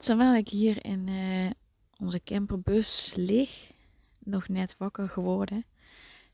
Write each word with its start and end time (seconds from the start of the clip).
Terwijl 0.00 0.34
ik 0.34 0.48
hier 0.48 0.84
in 0.84 1.06
uh, 1.06 1.50
onze 1.98 2.22
camperbus 2.22 3.14
lig, 3.16 3.70
nog 4.18 4.48
net 4.48 4.74
wakker 4.78 5.08
geworden, 5.08 5.64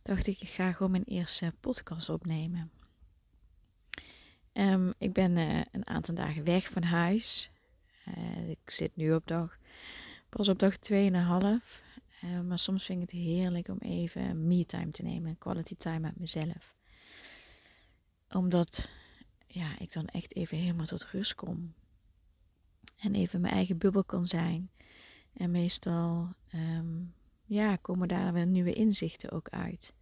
dacht 0.02 0.26
ik, 0.26 0.40
ik 0.40 0.48
ga 0.48 0.72
gewoon 0.72 0.90
mijn 0.90 1.04
eerste 1.04 1.52
podcast 1.60 2.08
opnemen. 2.08 2.70
Um, 4.52 4.92
ik 4.98 5.12
ben 5.12 5.36
uh, 5.36 5.60
een 5.72 5.86
aantal 5.86 6.14
dagen 6.14 6.44
weg 6.44 6.68
van 6.68 6.82
huis. 6.82 7.50
Uh, 8.08 8.48
ik 8.48 8.70
zit 8.70 8.96
nu 8.96 9.14
op 9.14 9.26
dag, 9.26 9.58
pas 10.28 10.48
op 10.48 10.58
dag 10.58 10.74
2,5. 10.92 10.94
Uh, 12.24 12.40
maar 12.40 12.58
soms 12.58 12.84
vind 12.84 13.02
ik 13.02 13.10
het 13.10 13.20
heerlijk 13.20 13.68
om 13.68 13.78
even 13.78 14.46
me-time 14.46 14.90
te 14.90 15.02
nemen, 15.02 15.38
quality 15.38 15.76
time 15.76 16.00
met 16.00 16.18
mezelf. 16.18 16.74
Omdat 18.28 18.88
ja, 19.46 19.78
ik 19.78 19.92
dan 19.92 20.06
echt 20.06 20.36
even 20.36 20.58
helemaal 20.58 20.86
tot 20.86 21.04
rust 21.04 21.34
kom. 21.34 21.74
En 22.96 23.14
even 23.14 23.40
mijn 23.40 23.54
eigen 23.54 23.78
bubbel 23.78 24.04
kan 24.04 24.26
zijn. 24.26 24.70
En 25.32 25.50
meestal 25.50 26.28
um, 26.54 27.14
ja, 27.44 27.76
komen 27.76 28.08
daar 28.08 28.32
weer 28.32 28.46
nieuwe 28.46 28.72
inzichten 28.72 29.30
ook 29.30 29.48
uit. 29.48 29.94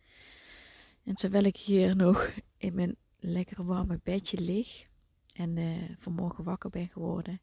En 1.05 1.15
terwijl 1.15 1.45
ik 1.45 1.57
hier 1.57 1.97
nog 2.07 2.30
in 2.57 2.75
mijn 2.75 2.97
lekkere 3.19 3.65
warme 3.65 4.01
bedje 4.02 4.41
lig 4.41 4.87
en 5.33 5.57
uh, 5.57 5.83
vanmorgen 5.99 6.45
wakker 6.45 6.71
ben 6.71 6.88
geworden 6.88 7.41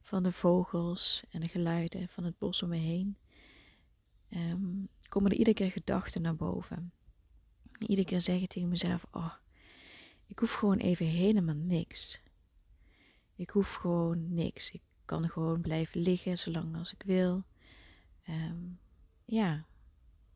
van 0.00 0.22
de 0.22 0.32
vogels 0.32 1.22
en 1.30 1.40
de 1.40 1.48
geluiden 1.48 2.08
van 2.08 2.24
het 2.24 2.38
bos 2.38 2.62
om 2.62 2.68
me 2.68 2.76
heen, 2.76 3.16
um, 4.30 4.88
komen 5.08 5.30
er 5.30 5.36
iedere 5.36 5.56
keer 5.56 5.70
gedachten 5.70 6.22
naar 6.22 6.36
boven. 6.36 6.92
iedere 7.78 8.04
keer 8.04 8.20
zeg 8.20 8.40
ik 8.40 8.48
tegen 8.48 8.68
mezelf: 8.68 9.06
Oh, 9.10 9.34
ik 10.26 10.38
hoef 10.38 10.52
gewoon 10.52 10.78
even 10.78 11.06
helemaal 11.06 11.54
niks. 11.54 12.20
Ik 13.36 13.50
hoef 13.50 13.74
gewoon 13.74 14.34
niks. 14.34 14.70
Ik 14.70 14.82
kan 15.04 15.28
gewoon 15.28 15.60
blijven 15.60 16.00
liggen 16.00 16.38
zolang 16.38 16.76
als 16.76 16.92
ik 16.92 17.02
wil. 17.02 17.44
Um, 18.28 18.78
ja, 19.24 19.64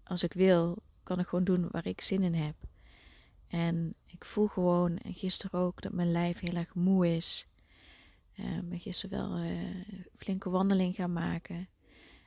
als 0.04 0.22
ik 0.22 0.32
wil, 0.32 0.82
kan 1.02 1.19
ik 1.19 1.26
gewoon 1.26 1.44
doen 1.44 1.69
waar 1.70 1.86
ik 1.86 2.00
zin 2.00 2.22
in 2.22 2.34
heb. 2.34 2.54
En 3.48 3.94
ik 4.06 4.24
voel 4.24 4.46
gewoon, 4.46 4.98
en 4.98 5.14
gisteren 5.14 5.60
ook, 5.60 5.82
dat 5.82 5.92
mijn 5.92 6.12
lijf 6.12 6.38
heel 6.38 6.54
erg 6.54 6.74
moe 6.74 7.16
is. 7.16 7.46
Uh, 8.34 8.56
ik 8.56 8.69
ben 8.69 8.80
gisteren 8.80 9.19
wel 9.19 9.38
een 9.38 10.06
flinke 10.16 10.50
wandeling 10.50 10.94
gaan 10.94 11.12
maken. 11.12 11.69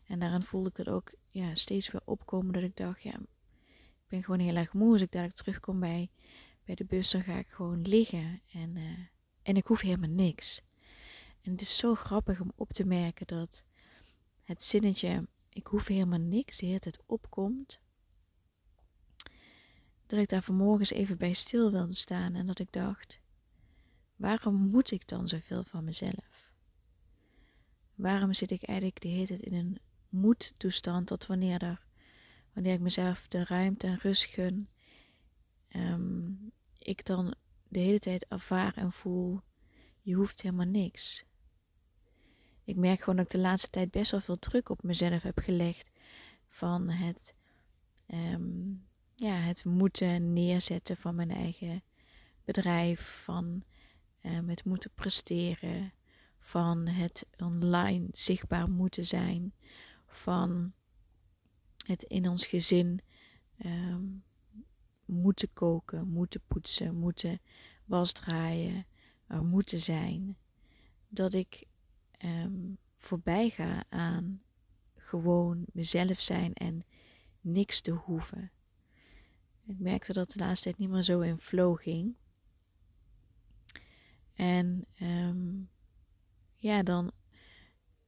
En 0.05 0.19
daarin 0.19 0.43
voelde 0.43 0.69
ik 0.69 0.77
het 0.77 0.89
ook 0.89 1.11
ja, 1.29 1.55
steeds 1.55 1.91
weer 1.91 2.01
opkomen 2.05 2.53
dat 2.53 2.63
ik 2.63 2.75
dacht, 2.75 3.01
ja, 3.01 3.13
ik 3.13 4.07
ben 4.07 4.23
gewoon 4.23 4.39
heel 4.39 4.55
erg 4.55 4.73
moe. 4.73 4.91
Als 4.91 5.01
ik 5.01 5.11
dadelijk 5.11 5.37
terugkom 5.37 5.79
bij, 5.79 6.09
bij 6.65 6.75
de 6.75 6.85
bus, 6.85 7.11
dan 7.11 7.23
ga 7.23 7.37
ik 7.37 7.47
gewoon 7.47 7.81
liggen. 7.81 8.41
En, 8.51 8.75
uh, 8.75 8.99
en 9.43 9.55
ik 9.55 9.65
hoef 9.65 9.81
helemaal 9.81 10.09
niks. 10.09 10.61
En 11.41 11.51
het 11.51 11.61
is 11.61 11.77
zo 11.77 11.95
grappig 11.95 12.39
om 12.39 12.51
op 12.55 12.69
te 12.69 12.85
merken 12.85 13.27
dat 13.27 13.63
het 14.43 14.63
zinnetje, 14.63 15.27
ik 15.49 15.67
hoef 15.67 15.87
helemaal 15.87 16.19
niks, 16.19 16.57
de 16.57 16.65
hele 16.65 16.79
tijd 16.79 16.99
opkomt. 17.05 17.79
Dat 20.07 20.19
ik 20.19 20.29
daar 20.29 20.43
vanmorgens 20.43 20.91
even 20.91 21.17
bij 21.17 21.33
stil 21.33 21.71
wilde 21.71 21.95
staan 21.95 22.35
en 22.35 22.45
dat 22.45 22.59
ik 22.59 22.71
dacht, 22.71 23.19
waarom 24.15 24.55
moet 24.55 24.91
ik 24.91 25.07
dan 25.07 25.27
zoveel 25.27 25.63
van 25.63 25.83
mezelf? 25.83 26.49
Waarom 27.95 28.33
zit 28.33 28.51
ik 28.51 28.63
eigenlijk 28.63 29.01
de 29.01 29.07
hele 29.07 29.27
tijd 29.27 29.41
in 29.41 29.53
een 29.53 29.77
moedtoestand 30.09 31.07
dat 31.07 31.25
wanneer, 31.25 31.63
er, 31.63 31.85
wanneer 32.53 32.73
ik 32.73 32.79
mezelf 32.79 33.25
de 33.27 33.43
ruimte 33.45 33.87
en 33.87 33.97
rust 33.97 34.25
gun, 34.25 34.69
um, 35.75 36.51
ik 36.77 37.05
dan 37.05 37.35
de 37.71 37.79
hele 37.79 37.99
tijd 37.99 38.25
ervaar 38.27 38.77
en 38.77 38.91
voel, 38.91 39.41
je 40.01 40.13
hoeft 40.13 40.41
helemaal 40.41 40.65
niks 40.65 41.25
ik 42.63 42.77
merk 42.77 42.99
gewoon 42.99 43.15
dat 43.15 43.25
ik 43.25 43.31
de 43.31 43.37
laatste 43.37 43.69
tijd 43.69 43.91
best 43.91 44.11
wel 44.11 44.19
veel 44.19 44.39
druk 44.39 44.69
op 44.69 44.83
mezelf 44.83 45.21
heb 45.21 45.39
gelegd. 45.39 45.89
Van 46.47 46.89
het, 46.89 47.33
um, 48.07 48.85
ja, 49.15 49.33
het 49.33 49.65
moeten 49.65 50.33
neerzetten 50.33 50.97
van 50.97 51.15
mijn 51.15 51.31
eigen 51.31 51.83
bedrijf. 52.45 53.21
Van 53.23 53.63
um, 54.23 54.49
het 54.49 54.65
moeten 54.65 54.91
presteren. 54.95 55.93
Van 56.39 56.87
het 56.87 57.25
online 57.37 58.07
zichtbaar 58.11 58.69
moeten 58.69 59.05
zijn. 59.05 59.53
Van 60.05 60.73
het 61.85 62.03
in 62.03 62.27
ons 62.27 62.45
gezin 62.45 62.99
um, 63.65 64.23
moeten 65.11 65.53
koken, 65.53 66.07
moeten 66.07 66.41
poetsen, 66.47 66.95
moeten 66.95 67.41
was 67.85 68.11
draaien, 68.11 68.85
er 69.27 69.43
moeten 69.43 69.79
zijn. 69.79 70.37
Dat 71.07 71.33
ik 71.33 71.67
um, 72.25 72.77
voorbij 72.95 73.49
ga 73.49 73.83
aan 73.89 74.41
gewoon 74.95 75.65
mezelf 75.73 76.21
zijn 76.21 76.53
en 76.53 76.81
niks 77.41 77.81
te 77.81 77.91
hoeven. 77.91 78.51
Ik 79.65 79.79
merkte 79.79 80.13
dat 80.13 80.31
de 80.31 80.39
laatste 80.39 80.63
tijd 80.63 80.77
niet 80.77 80.89
meer 80.89 81.03
zo 81.03 81.19
in 81.19 81.39
flow 81.39 81.77
ging. 81.77 82.15
En 84.33 84.85
um, 85.01 85.69
ja, 86.55 86.83
dan, 86.83 87.11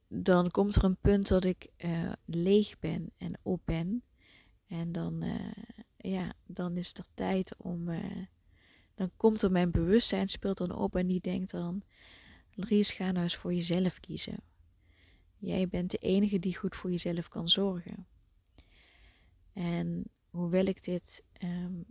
dan 0.08 0.50
komt 0.50 0.76
er 0.76 0.84
een 0.84 0.96
punt 1.00 1.28
dat 1.28 1.44
ik 1.44 1.68
uh, 1.76 2.12
leeg 2.24 2.78
ben 2.78 3.12
en 3.16 3.38
op 3.42 3.60
ben. 3.64 4.02
En 4.66 4.92
dan, 4.92 5.24
uh, 5.24 5.52
ja, 6.10 6.32
dan 6.46 6.76
is 6.76 6.94
er 6.94 7.04
tijd 7.14 7.56
om. 7.56 7.88
Uh, 7.88 8.26
dan 8.94 9.10
komt 9.16 9.42
er 9.42 9.50
mijn 9.50 9.70
bewustzijn, 9.70 10.28
speelt 10.28 10.58
dan 10.58 10.74
op 10.74 10.96
en 10.96 11.06
die 11.06 11.20
denkt 11.20 11.50
dan: 11.50 11.82
Ries, 12.50 12.92
ga 12.92 13.10
nou 13.10 13.22
eens 13.22 13.36
voor 13.36 13.54
jezelf 13.54 14.00
kiezen. 14.00 14.42
Jij 15.36 15.68
bent 15.68 15.90
de 15.90 15.98
enige 15.98 16.38
die 16.38 16.56
goed 16.56 16.76
voor 16.76 16.90
jezelf 16.90 17.28
kan 17.28 17.48
zorgen. 17.48 18.06
En 19.52 20.04
hoewel 20.30 20.64
ik 20.64 20.84
dit 20.84 21.24
um, 21.42 21.84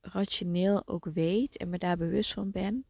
rationeel 0.00 0.86
ook 0.86 1.04
weet 1.04 1.56
en 1.56 1.68
me 1.68 1.78
daar 1.78 1.96
bewust 1.96 2.32
van 2.32 2.50
ben, 2.50 2.84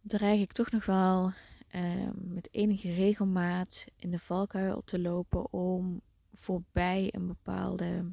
dreig 0.00 0.40
ik 0.40 0.52
toch 0.52 0.70
nog 0.70 0.86
wel 0.86 1.32
um, 1.74 2.14
met 2.14 2.48
enige 2.50 2.92
regelmaat 2.92 3.84
in 3.96 4.10
de 4.10 4.18
valkuil 4.18 4.76
op 4.76 4.86
te 4.86 5.00
lopen 5.00 5.52
om 5.52 6.00
voorbij 6.32 7.08
een 7.14 7.26
bepaalde, 7.26 8.12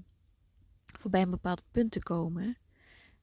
voorbij 0.97 1.21
een 1.21 1.29
bepaald 1.29 1.61
punt 1.71 1.91
te 1.91 1.99
komen. 1.99 2.57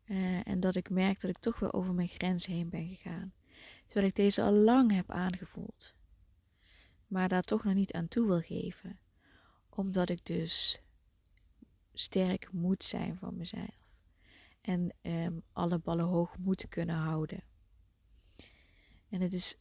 Uh, 0.04 0.49
en 0.49 0.60
dat 0.60 0.77
ik 0.77 0.91
merk 0.91 1.21
dat 1.21 1.31
ik 1.31 1.38
toch 1.38 1.59
weer 1.59 1.72
over 1.72 1.94
mijn 1.94 2.09
grens 2.09 2.47
heen 2.47 2.69
ben 2.69 2.88
gegaan. 2.88 3.32
Terwijl 3.84 4.06
ik 4.06 4.16
deze 4.16 4.43
al 4.43 4.53
lang 4.53 4.93
heb 4.93 5.10
aangevoeld. 5.10 5.94
Maar 7.06 7.28
daar 7.28 7.43
toch 7.43 7.65
nog 7.65 7.75
niet 7.75 7.93
aan 7.93 8.09
toe 8.09 8.27
wil 8.27 8.41
geven. 8.41 8.99
Omdat 9.69 10.09
ik 10.09 10.25
dus 10.25 10.81
sterk 11.93 12.53
moet 12.53 12.84
zijn 12.84 13.16
van 13.16 13.37
mezelf. 13.37 13.84
En 14.60 14.94
um, 15.03 15.43
alle 15.53 15.78
ballen 15.78 16.04
hoog 16.04 16.38
moet 16.38 16.69
kunnen 16.69 16.97
houden. 16.97 17.43
En 19.09 19.21
het 19.21 19.34
is 19.34 19.56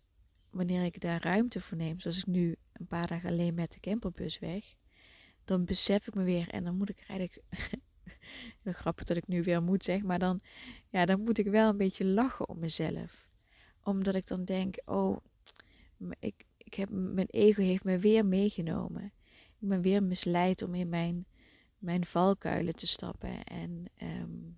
wanneer 0.50 0.84
ik 0.84 1.02
daar 1.02 1.24
ruimte 1.24 1.62
voor 1.62 1.78
neem, 1.78 2.00
zoals 2.00 2.18
ik 2.18 2.26
nu 2.26 2.56
een 2.74 2.88
paar 2.88 3.08
dagen 3.08 3.30
alleen 3.30 3.54
met 3.54 3.74
de 3.74 3.80
camperbus 3.80 4.40
weg, 4.40 4.76
dan 5.44 5.66
besef 5.66 6.08
ik 6.08 6.14
me 6.14 6.24
weer 6.24 6.50
en 6.50 6.64
dan 6.64 6.78
moet 6.78 6.90
ik 6.90 7.04
eigenlijk. 7.08 7.44
Heel 8.62 8.74
grappig 8.74 9.04
dat 9.04 9.18
ik 9.18 9.28
nu 9.28 9.44
weer 9.44 9.64
moet 9.64 9.84
zeg, 9.84 10.04
maar 10.04 10.20
dan, 10.20 10.40
ja, 10.90 11.06
dan 11.06 11.22
moet 11.22 11.38
ik 11.38 11.48
wel 11.48 11.70
een 11.70 11.78
beetje 11.78 12.06
lachen 12.06 12.50
om 12.50 12.60
mezelf 12.60 13.26
omdat 13.86 14.16
ik 14.16 14.28
dan 14.28 14.46
denk, 14.46 14.78
oh, 14.86 15.18
ik, 16.20 16.46
ik 16.58 16.74
heb, 16.74 16.90
mijn 16.90 17.28
ego 17.30 17.62
heeft 17.62 17.84
me 17.84 17.98
weer 17.98 18.26
meegenomen. 18.26 19.14
Ik 19.60 19.68
ben 19.68 19.82
weer 19.82 20.04
misleid 20.04 20.62
om 20.62 20.76
in 20.76 20.90
mijn, 20.90 21.26
mijn 21.78 22.06
valkuilen 22.06 22.76
te 22.76 22.88
stappen. 22.88 23.44
En 23.44 23.86
um, 24.02 24.58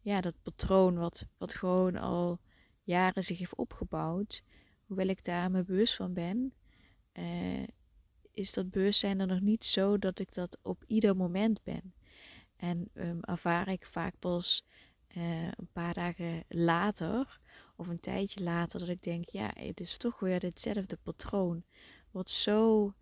ja, 0.00 0.20
dat 0.20 0.34
patroon 0.42 0.98
wat, 0.98 1.26
wat 1.38 1.54
gewoon 1.54 1.96
al 1.96 2.40
jaren 2.82 3.24
zich 3.24 3.38
heeft 3.38 3.56
opgebouwd, 3.56 4.42
hoewel 4.86 5.06
ik 5.06 5.24
daar 5.24 5.50
me 5.50 5.64
bewust 5.64 5.94
van 5.94 6.12
ben, 6.12 6.52
uh, 7.12 7.66
is 8.32 8.52
dat 8.52 8.70
bewustzijn 8.70 9.20
er 9.20 9.26
nog 9.26 9.40
niet 9.40 9.64
zo 9.64 9.98
dat 9.98 10.18
ik 10.18 10.34
dat 10.34 10.58
op 10.62 10.84
ieder 10.84 11.16
moment 11.16 11.62
ben. 11.62 11.92
En 12.58 12.90
um, 12.94 13.22
ervaar 13.22 13.68
ik 13.68 13.86
vaak 13.86 14.18
pas 14.18 14.64
uh, 15.16 15.44
een 15.44 15.68
paar 15.72 15.94
dagen 15.94 16.44
later 16.48 17.40
of 17.76 17.86
een 17.88 18.00
tijdje 18.00 18.42
later 18.42 18.80
dat 18.80 18.88
ik 18.88 19.02
denk, 19.02 19.28
ja, 19.28 19.50
het 19.54 19.80
is 19.80 19.96
toch 19.96 20.20
weer 20.20 20.42
hetzelfde 20.42 20.98
patroon. 21.02 21.64
Wat 22.10 22.30
zo 22.30 22.94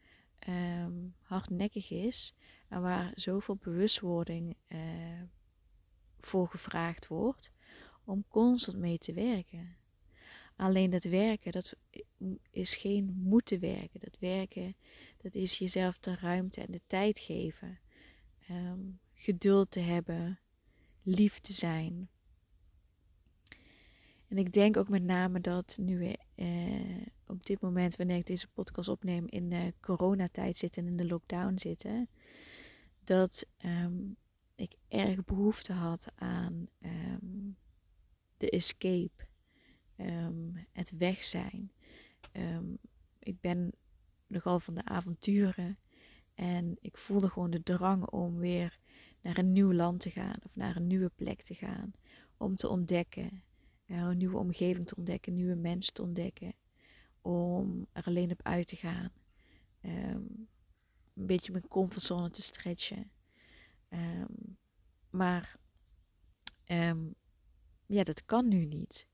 um, 0.48 1.14
hardnekkig 1.20 1.90
is 1.90 2.34
en 2.68 2.82
waar 2.82 3.12
zoveel 3.14 3.56
bewustwording 3.56 4.56
uh, 4.68 4.80
voor 6.20 6.48
gevraagd 6.48 7.06
wordt 7.06 7.52
om 8.04 8.24
constant 8.28 8.78
mee 8.78 8.98
te 8.98 9.12
werken. 9.12 9.76
Alleen 10.56 10.90
dat 10.90 11.04
werken, 11.04 11.52
dat 11.52 11.74
is 12.50 12.76
geen 12.76 13.14
moeten 13.16 13.60
werken. 13.60 14.00
Dat 14.00 14.18
werken, 14.18 14.76
dat 15.22 15.34
is 15.34 15.58
jezelf 15.58 15.98
de 15.98 16.14
ruimte 16.14 16.60
en 16.60 16.72
de 16.72 16.80
tijd 16.86 17.18
geven. 17.18 17.78
Um, 18.50 19.00
geduld 19.16 19.70
te 19.70 19.80
hebben, 19.80 20.38
lief 21.02 21.38
te 21.38 21.52
zijn, 21.52 22.08
En 24.28 24.38
ik 24.38 24.52
denk 24.52 24.76
ook 24.76 24.88
met 24.88 25.02
name 25.02 25.40
dat 25.40 25.76
nu 25.80 26.12
eh, 26.34 27.06
op 27.26 27.46
dit 27.46 27.60
moment, 27.60 27.96
wanneer 27.96 28.16
ik 28.16 28.26
deze 28.26 28.48
podcast 28.48 28.88
opneem, 28.88 29.26
in 29.28 29.48
de 29.48 29.74
coronatijd 29.80 30.56
zitten 30.56 30.84
en 30.84 30.90
in 30.90 30.96
de 30.96 31.06
lockdown 31.06 31.58
zitten, 31.58 32.08
dat 33.04 33.46
ehm, 33.56 33.94
ik 34.54 34.74
erg 34.88 35.24
behoefte 35.24 35.72
had 35.72 36.06
aan 36.14 36.68
ehm, 36.80 37.50
de 38.36 38.50
escape, 38.50 39.26
um, 39.96 40.66
het 40.72 40.90
weg 40.90 41.24
zijn. 41.24 41.72
ik 43.18 43.40
ben 43.40 43.72
nogal 44.26 44.60
van 44.60 44.74
de 44.74 44.84
avonturen 44.84 45.78
en 46.34 46.76
ik 46.80 46.96
voelde 46.96 47.28
gewoon 47.28 47.50
de 47.50 47.62
drang 47.62 48.06
om 48.06 48.36
weer 48.36 48.78
naar 49.26 49.38
een 49.38 49.52
nieuw 49.52 49.72
land 49.72 50.00
te 50.00 50.10
gaan 50.10 50.36
of 50.42 50.56
naar 50.56 50.76
een 50.76 50.86
nieuwe 50.86 51.10
plek 51.14 51.42
te 51.42 51.54
gaan, 51.54 51.92
om 52.36 52.56
te 52.56 52.68
ontdekken, 52.68 53.42
uh, 53.86 53.96
een 53.96 54.16
nieuwe 54.16 54.38
omgeving 54.38 54.86
te 54.86 54.96
ontdekken, 54.96 55.34
nieuwe 55.34 55.54
mensen 55.54 55.94
te 55.94 56.02
ontdekken, 56.02 56.54
om 57.20 57.86
er 57.92 58.04
alleen 58.04 58.30
op 58.30 58.40
uit 58.42 58.66
te 58.66 58.76
gaan, 58.76 59.12
een 59.80 61.26
beetje 61.26 61.52
mijn 61.52 61.68
comfortzone 61.68 62.30
te 62.30 62.42
stretchen. 62.42 63.10
Um, 63.88 64.56
maar 65.10 65.56
um, 66.66 67.14
ja, 67.86 68.02
dat 68.04 68.24
kan 68.24 68.48
nu 68.48 68.64
niet. 68.64 69.06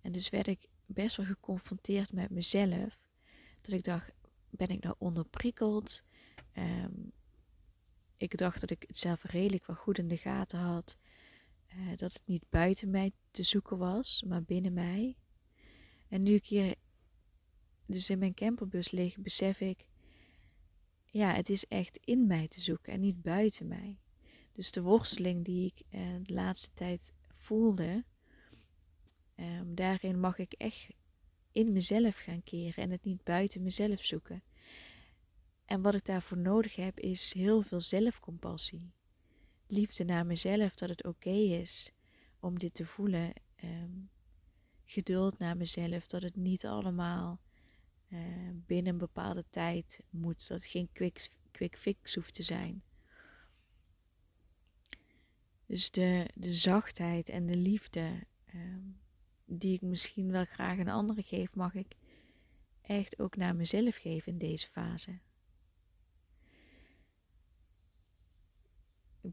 En 0.00 0.12
dus 0.12 0.28
werd 0.28 0.46
ik 0.46 0.68
best 0.86 1.16
wel 1.16 1.26
geconfronteerd 1.26 2.12
met 2.12 2.30
mezelf. 2.30 2.98
Dat 3.60 3.72
ik 3.72 3.84
dacht, 3.84 4.12
ben 4.50 4.68
ik 4.68 4.82
nou 4.82 4.94
onderprikkeld? 4.98 6.02
Ik 8.16 8.38
dacht 8.38 8.60
dat 8.60 8.70
ik 8.70 8.84
het 8.86 8.98
zelf 8.98 9.22
redelijk 9.22 9.66
wel 9.66 9.76
goed 9.76 9.98
in 9.98 10.08
de 10.08 10.16
gaten 10.16 10.58
had. 10.58 10.96
Uh, 11.76 11.96
dat 11.96 12.12
het 12.12 12.22
niet 12.24 12.44
buiten 12.50 12.90
mij 12.90 13.12
te 13.30 13.42
zoeken 13.42 13.78
was, 13.78 14.22
maar 14.26 14.42
binnen 14.42 14.72
mij. 14.72 15.16
En 16.08 16.22
nu 16.22 16.34
ik 16.34 16.46
hier 16.46 16.74
dus 17.86 18.10
in 18.10 18.18
mijn 18.18 18.34
camperbus 18.34 18.90
lig, 18.90 19.18
besef 19.18 19.60
ik, 19.60 19.86
ja, 21.04 21.32
het 21.34 21.50
is 21.50 21.66
echt 21.66 21.98
in 22.04 22.26
mij 22.26 22.48
te 22.48 22.60
zoeken 22.60 22.92
en 22.92 23.00
niet 23.00 23.22
buiten 23.22 23.68
mij. 23.68 23.98
Dus 24.52 24.70
de 24.70 24.82
worsteling 24.82 25.44
die 25.44 25.66
ik 25.66 25.82
eh, 25.90 26.00
de 26.22 26.32
laatste 26.32 26.70
tijd 26.74 27.12
voelde, 27.36 28.04
um, 29.36 29.74
daarin 29.74 30.20
mag 30.20 30.38
ik 30.38 30.52
echt 30.52 30.88
in 31.52 31.72
mezelf 31.72 32.16
gaan 32.16 32.42
keren 32.42 32.82
en 32.82 32.90
het 32.90 33.04
niet 33.04 33.24
buiten 33.24 33.62
mezelf 33.62 34.04
zoeken. 34.04 34.42
En 35.66 35.82
wat 35.82 35.94
ik 35.94 36.04
daarvoor 36.04 36.38
nodig 36.38 36.76
heb, 36.76 36.98
is 36.98 37.32
heel 37.32 37.62
veel 37.62 37.80
zelfcompassie. 37.80 38.92
Liefde 39.66 40.04
naar 40.04 40.26
mezelf, 40.26 40.74
dat 40.74 40.88
het 40.88 41.04
oké 41.04 41.30
is 41.30 41.92
om 42.40 42.58
dit 42.58 42.74
te 42.74 42.84
voelen. 42.84 43.32
Um, 43.64 44.10
geduld 44.84 45.38
naar 45.38 45.56
mezelf, 45.56 46.06
dat 46.06 46.22
het 46.22 46.36
niet 46.36 46.66
allemaal 46.66 47.40
uh, 48.08 48.20
binnen 48.66 48.92
een 48.92 48.98
bepaalde 48.98 49.44
tijd 49.50 50.00
moet. 50.10 50.48
Dat 50.48 50.56
het 50.56 50.66
geen 50.66 50.88
quick, 50.92 51.30
quick 51.50 51.78
fix 51.78 52.14
hoeft 52.14 52.34
te 52.34 52.42
zijn. 52.42 52.82
Dus 55.66 55.90
de, 55.90 56.30
de 56.34 56.54
zachtheid 56.54 57.28
en 57.28 57.46
de 57.46 57.56
liefde 57.56 58.26
um, 58.54 59.00
die 59.44 59.74
ik 59.74 59.80
misschien 59.80 60.30
wel 60.30 60.44
graag 60.44 60.78
aan 60.78 60.88
anderen 60.88 61.24
geef, 61.24 61.54
mag 61.54 61.74
ik 61.74 61.96
echt 62.82 63.18
ook 63.18 63.36
naar 63.36 63.56
mezelf 63.56 63.96
geven 63.96 64.32
in 64.32 64.38
deze 64.38 64.66
fase. 64.66 65.18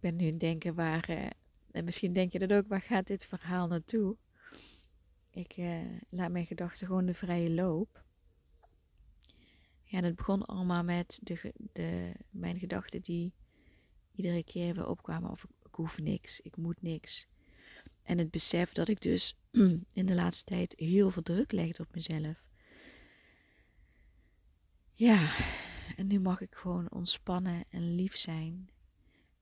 Ben 0.03 0.15
nu 0.15 0.25
het 0.25 0.39
denken 0.39 0.75
waar, 0.75 1.09
uh, 1.09 1.25
en 1.71 1.83
misschien 1.83 2.13
denk 2.13 2.31
je 2.31 2.39
dat 2.39 2.53
ook, 2.53 2.67
waar 2.67 2.81
gaat 2.81 3.07
dit 3.07 3.25
verhaal 3.25 3.67
naartoe? 3.67 4.15
Ik 5.29 5.57
uh, 5.57 5.81
laat 6.09 6.31
mijn 6.31 6.45
gedachten 6.45 6.87
gewoon 6.87 7.05
de 7.05 7.13
vrije 7.13 7.51
loop. 7.51 8.03
Ja, 9.83 9.97
en 9.97 10.03
het 10.03 10.15
begon 10.15 10.45
allemaal 10.45 10.83
met 10.83 11.19
de, 11.21 11.53
de, 11.71 12.11
mijn 12.29 12.59
gedachten 12.59 13.01
die 13.01 13.33
iedere 14.11 14.43
keer 14.43 14.73
weer 14.73 14.87
opkwamen 14.87 15.31
of 15.31 15.43
ik 15.43 15.75
hoef 15.75 15.99
niks, 15.99 16.39
ik 16.39 16.57
moet 16.57 16.81
niks. 16.81 17.27
En 18.03 18.17
het 18.17 18.31
besef 18.31 18.71
dat 18.71 18.87
ik 18.87 19.01
dus 19.01 19.37
in 19.99 20.05
de 20.05 20.15
laatste 20.15 20.43
tijd 20.43 20.73
heel 20.77 21.09
veel 21.09 21.21
druk 21.21 21.51
legde 21.51 21.83
op 21.83 21.93
mezelf. 21.93 22.43
Ja, 24.93 25.35
en 25.95 26.07
nu 26.07 26.19
mag 26.19 26.41
ik 26.41 26.55
gewoon 26.55 26.91
ontspannen 26.91 27.65
en 27.69 27.95
lief 27.95 28.17
zijn. 28.17 28.71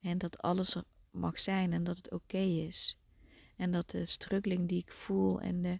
En 0.01 0.17
dat 0.17 0.37
alles 0.37 0.75
er 0.75 0.83
mag 1.11 1.39
zijn 1.39 1.73
en 1.73 1.83
dat 1.83 1.97
het 1.97 2.11
oké 2.11 2.37
is. 2.37 2.97
En 3.55 3.71
dat 3.71 3.89
de 3.89 4.05
struggling 4.05 4.67
die 4.67 4.79
ik 4.79 4.91
voel 4.91 5.41
en 5.41 5.61
de 5.61 5.79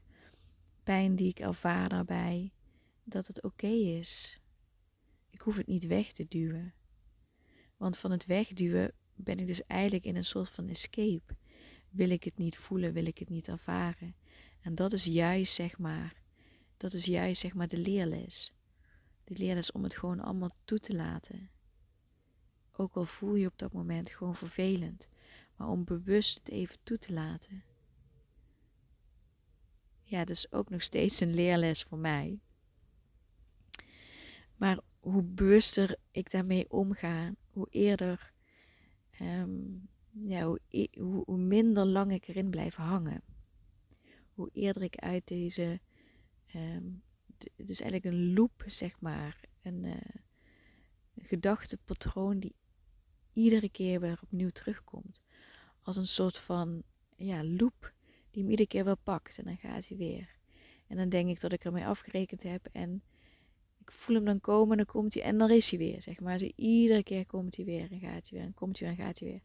pijn 0.84 1.16
die 1.16 1.28
ik 1.28 1.40
ervaar 1.40 1.90
daarbij, 1.90 2.52
dat 3.04 3.28
het 3.28 3.44
oké 3.44 3.68
is. 3.68 4.40
Ik 5.30 5.42
hoef 5.42 5.56
het 5.56 5.68
niet 5.68 5.88
weg 5.88 6.12
te 6.12 6.26
duwen. 6.28 6.74
Want 7.78 7.98
van 7.98 8.12
het 8.12 8.26
wegduwen 8.26 8.94
ben 9.16 9.40
ik 9.40 9.48
dus 9.48 9.66
eigenlijk 9.66 10.06
in 10.06 10.16
een 10.16 10.26
soort 10.26 10.50
van 10.50 10.68
escape. 10.68 11.36
Wil 11.90 12.10
ik 12.10 12.24
het 12.24 12.38
niet 12.38 12.58
voelen, 12.58 12.94
wil 12.94 13.06
ik 13.06 13.18
het 13.18 13.30
niet 13.30 13.48
ervaren. 13.48 14.16
En 14.62 14.76
dat 14.76 14.94
is 14.94 15.04
juist, 15.04 15.54
zeg 15.54 15.78
maar, 15.78 16.22
dat 16.78 16.94
is 16.94 17.06
juist, 17.06 17.42
zeg 17.42 17.54
maar, 17.54 17.68
de 17.68 17.78
leerles. 17.78 18.54
De 19.24 19.38
leerles 19.38 19.72
om 19.72 19.84
het 19.84 19.96
gewoon 19.96 20.20
allemaal 20.20 20.56
toe 20.66 20.80
te 20.80 20.96
laten. 20.96 21.50
Ook 22.76 22.94
al 22.94 23.06
voel 23.06 23.36
je 23.36 23.48
op 23.48 23.58
dat 23.58 23.74
moment 23.74 24.10
gewoon 24.10 24.36
vervelend, 24.36 25.08
maar 25.56 25.68
om 25.68 25.84
bewust 25.84 26.38
het 26.38 26.50
even 26.50 26.78
toe 26.84 26.98
te 26.98 27.14
laten. 27.14 27.64
Ja, 30.04 30.20
dat 30.20 30.36
is 30.36 30.52
ook 30.52 30.70
nog 30.70 30.82
steeds 30.84 31.20
een 31.20 31.34
leerles 31.34 31.84
voor 31.84 31.98
mij. 31.98 32.40
Maar 34.56 34.80
hoe 35.00 35.24
bewuster 35.24 35.98
ik 36.12 36.32
daarmee 36.32 36.72
omga, 36.72 37.34
hoe 37.50 37.68
eerder 37.70 38.34
um, 39.22 39.90
ja, 40.12 40.46
hoe, 40.46 40.60
hoe, 40.92 41.24
hoe, 41.26 41.38
minder 41.38 41.86
lang 41.86 42.12
ik 42.12 42.28
erin 42.28 42.50
blijf 42.50 42.76
hangen. 42.76 43.22
Hoe 44.34 44.50
eerder 44.54 44.82
ik 44.82 44.96
uit 44.96 45.28
deze, 45.28 45.80
um, 46.56 47.04
dus 47.56 47.82
eigenlijk 47.82 48.06
een 48.06 48.34
loop, 48.34 48.64
zeg 48.66 49.00
maar, 49.00 49.40
een, 49.62 49.84
uh, 49.84 49.96
een 51.16 51.26
gedachtepatroon 51.26 52.40
die 52.40 52.56
iedere 53.34 53.70
keer 53.70 54.00
weer 54.00 54.20
opnieuw 54.24 54.50
terugkomt. 54.50 55.22
Als 55.82 55.98
een 55.98 56.08
soort 56.08 56.38
van 56.38 56.84
ja, 57.16 57.44
loop 57.44 57.94
die 58.32 58.42
hem 58.42 58.52
iedere 58.52 58.68
keer 58.68 58.86
weer 58.86 58.98
pakt 59.04 59.38
en 59.38 59.44
dan 59.44 59.58
gaat 59.58 59.88
hij 59.88 59.98
weer. 59.98 60.36
En 60.88 60.98
dan 60.98 61.10
denk 61.10 61.30
ik 61.30 61.40
dat 61.40 61.52
ik 61.52 61.66
ermee 61.66 61.86
afgerekend 61.86 62.44
heb 62.44 62.68
en 62.72 63.04
ik 63.80 63.92
voel 63.92 64.16
hem 64.16 64.26
dan 64.26 64.40
komen 64.40 64.72
en 64.72 64.78
dan 64.78 64.94
komt 64.94 65.14
hij 65.14 65.24
en 65.24 65.38
dan 65.38 65.50
is 65.50 65.70
hij 65.70 65.80
weer, 65.80 66.02
zeg 66.02 66.20
maar. 66.20 66.38
Dus 66.38 66.52
iedere 66.56 67.04
keer 67.04 67.26
komt 67.26 67.56
hij 67.56 67.66
weer 67.66 67.92
en 67.92 68.00
gaat 68.00 68.30
hij 68.30 68.40
weer 68.40 68.48
en 68.48 68.54
komt 68.54 68.80
hij 68.80 68.90
weer 68.90 68.98
en 68.98 69.06
gaat 69.06 69.20
hij 69.20 69.30
weer. 69.30 69.42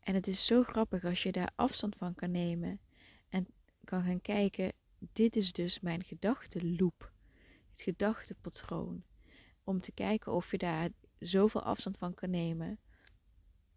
En 0.00 0.14
het 0.14 0.26
is 0.26 0.46
zo 0.46 0.62
grappig 0.62 1.04
als 1.04 1.22
je 1.22 1.32
daar 1.32 1.52
afstand 1.54 1.96
van 1.96 2.14
kan 2.14 2.30
nemen 2.30 2.80
en 3.28 3.46
kan 3.84 4.02
gaan 4.02 4.20
kijken, 4.20 4.72
dit 5.12 5.36
is 5.36 5.52
dus 5.52 5.80
mijn 5.80 6.04
gedachtenloop, 6.04 7.12
het 7.70 7.82
gedachtenpatroon. 7.82 9.04
Om 9.64 9.80
te 9.80 9.92
kijken 9.92 10.32
of 10.32 10.50
je 10.50 10.58
daar 10.58 10.90
zoveel 11.18 11.62
afstand 11.62 11.98
van 11.98 12.14
kan 12.14 12.30
nemen, 12.30 12.78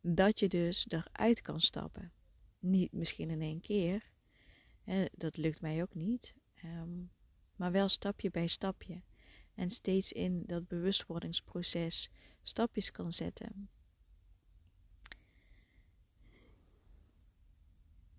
dat 0.08 0.40
je 0.40 0.48
dus 0.48 0.86
eruit 0.90 1.42
kan 1.42 1.62
stappen. 1.62 2.12
Niet 2.60 2.92
misschien 2.92 3.30
in 3.30 3.42
één 3.42 3.62
keer, 3.62 4.12
hè, 4.84 5.06
dat 5.12 5.38
lukt 5.38 5.62
mij 5.62 5.82
ook 5.82 5.94
niet, 5.94 6.36
um, 6.64 7.12
maar 7.56 7.72
wel 7.72 7.88
stapje 7.90 8.32
bij 8.32 8.48
stapje 8.48 9.02
en 9.56 9.70
steeds 9.70 10.12
in 10.12 10.44
dat 10.46 10.68
bewustwordingsproces 10.68 12.10
stapjes 12.42 12.92
kan 12.92 13.12
zetten. 13.12 13.70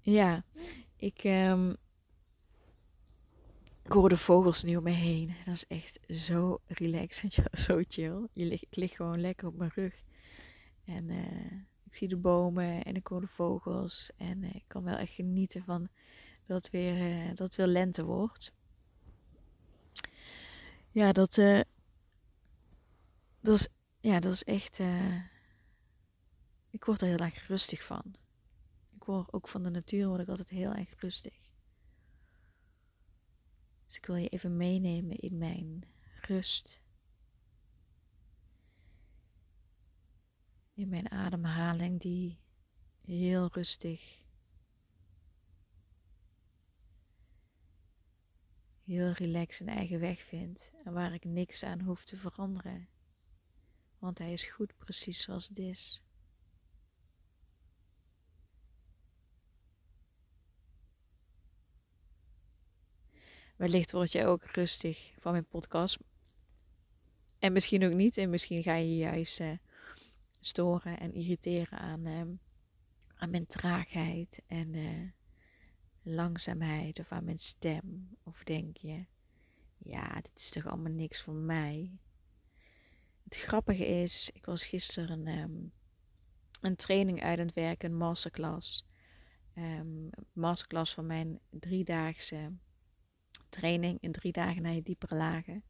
Ja, 0.01 0.45
ik, 0.97 1.25
um, 1.25 1.77
hoor 3.83 4.09
de 4.09 4.17
vogels 4.17 4.63
nu 4.63 4.77
om 4.77 4.83
me 4.83 4.91
heen. 4.91 5.35
Dat 5.45 5.55
is 5.55 5.67
echt 5.67 5.99
zo 6.09 6.61
relaxed 6.67 7.39
zo 7.67 7.83
chill. 7.89 8.29
Ik 8.33 8.77
lig 8.77 8.97
gewoon 8.97 9.21
lekker 9.21 9.49
op 9.49 9.57
mijn 9.57 9.71
rug. 9.75 10.03
En 10.85 11.11
uh, 11.11 11.63
ik 11.97 12.03
zie 12.03 12.09
de 12.11 12.17
bomen 12.17 12.83
en 12.83 12.97
ik 12.97 13.07
hoor 13.07 13.21
de 13.21 13.27
vogels. 13.27 14.11
En 14.17 14.43
uh, 14.43 14.55
ik 14.55 14.65
kan 14.67 14.85
wel 14.85 14.97
echt 14.97 15.13
genieten 15.13 15.65
van 15.65 15.89
dat 16.47 16.71
weer, 16.71 16.97
uh, 16.97 17.35
dat 17.35 17.55
weer 17.55 17.67
lente 17.67 18.05
wordt 18.05 18.53
ja, 20.97 21.13
dat, 21.13 21.37
uh, 21.37 21.61
dat, 23.41 23.59
is, 23.59 23.69
ja, 24.01 24.21
dat 24.21 24.33
is 24.33 24.45
echt. 24.45 24.81
Ik 26.71 26.85
word 26.85 27.01
er 27.01 27.09
heel 27.09 27.17
erg 27.17 27.47
rustig 27.47 27.85
van. 27.85 28.15
Ik 28.95 29.05
word 29.05 29.33
ook 29.33 29.49
van 29.49 29.63
de 29.63 29.71
natuur 29.71 30.09
word 30.09 30.21
ik 30.21 30.29
altijd 30.29 30.49
heel 30.49 30.73
erg 30.73 31.01
rustig. 31.01 31.53
Dus 33.87 33.97
ik 33.97 34.07
wil 34.07 34.17
je 34.17 34.29
even 34.29 34.57
meenemen 34.57 35.17
in 35.17 35.39
mijn 35.39 35.85
rust. 36.21 36.81
In 40.77 40.89
mijn 40.89 41.11
ademhaling 41.11 42.01
die 42.01 42.39
heel 43.05 43.49
rustig 43.53 44.25
heel 48.85 49.13
relaxed 49.13 49.67
een 49.67 49.75
eigen 49.75 50.01
weg 50.01 50.21
vind 50.21 50.71
en 50.85 50.93
waar 50.93 51.15
ik 51.15 51.25
niks 51.25 51.63
aan 51.63 51.81
hoef 51.81 52.05
te 52.05 52.17
veranderen. 52.17 52.89
Want 53.99 54.19
hij 54.19 54.33
is 54.33 54.45
goed 54.45 54.77
precies 54.77 55.23
zoals 55.23 55.49
het 55.49 55.59
is. 55.59 56.03
Wellicht 63.57 63.93
word 63.93 64.13
je 64.13 64.25
ook 64.25 64.45
rustig 64.45 65.13
van 65.19 65.33
mijn 65.33 65.47
podcast. 65.47 65.99
En 67.39 67.53
misschien 67.53 67.85
ook 67.85 67.93
niet. 67.93 68.17
En 68.17 68.31
misschien 68.31 68.63
ga 68.63 68.75
je 68.75 68.97
juist 68.97 69.41
uh, 69.41 69.53
storen 70.47 70.99
en 70.99 71.13
irriteren 71.13 71.79
aan, 71.79 72.07
uh, 72.07 72.23
aan 73.15 73.31
mijn 73.31 73.47
traagheid 73.47 74.43
en 74.47 74.75
uh, 74.75 75.11
langzaamheid 76.03 76.99
of 76.99 77.13
aan 77.13 77.25
mijn 77.25 77.39
stem. 77.39 78.17
Of 78.23 78.45
denk 78.45 78.77
je, 78.77 79.05
ja, 79.79 80.15
dit 80.15 80.33
is 80.35 80.51
toch 80.51 80.67
allemaal 80.67 80.93
niks 80.93 81.23
voor 81.23 81.35
mij. 81.35 81.99
Het 83.25 83.37
grappige 83.37 83.87
is, 83.87 84.31
ik 84.33 84.45
was 84.45 84.67
gisteren 84.67 85.27
een, 85.27 85.73
een 86.61 86.77
training 86.77 87.23
uit 87.23 87.39
aan 87.39 87.47
het 87.47 87.55
werken, 87.55 87.91
een 87.91 87.97
masterclass. 87.97 88.87
Um, 89.55 90.11
masterclass 90.33 90.95
van 90.95 91.07
mijn 91.07 91.41
driedaagse 91.51 92.53
training 93.49 94.01
in 94.01 94.13
drie 94.13 94.33
dagen 94.33 94.63
naar 94.63 94.75
je 94.75 94.83
diepere 94.83 95.15
lagen. 95.15 95.65